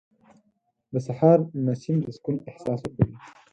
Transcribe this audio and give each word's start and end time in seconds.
•د 0.93 0.93
سهار 1.07 1.39
نسیم 1.65 1.97
د 2.03 2.07
سکون 2.15 2.35
احساس 2.49 2.79
ورکوي. 2.83 3.15